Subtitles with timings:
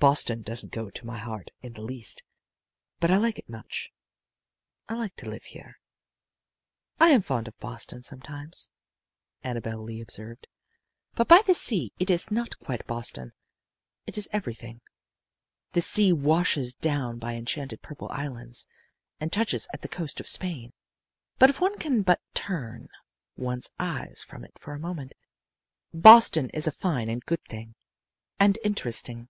[0.00, 2.22] Boston doesn't go to my heart in the least,
[3.00, 3.92] but I like it much.
[4.88, 5.80] I like to live here."
[7.00, 8.70] "I am fond of Boston sometimes,"
[9.42, 10.46] Annabel Lee observed.
[11.16, 13.32] "Here by the sea it is not quite Boston.
[14.06, 14.80] It is everything.
[15.72, 18.66] This sea washes down by enchanted purple islands
[19.20, 20.72] and touches at the coast of Spain.
[21.38, 22.88] But if one can but turn
[23.36, 25.14] one's eyes from it for a moment,
[25.92, 27.74] Boston is a fine and good thing,
[28.40, 29.28] and interesting."